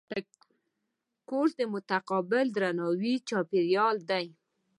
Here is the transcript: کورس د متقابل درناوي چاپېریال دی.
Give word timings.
کورس 1.29 1.51
د 1.59 1.61
متقابل 1.73 2.45
درناوي 2.55 3.13
چاپېریال 3.29 3.97
دی. 4.09 4.25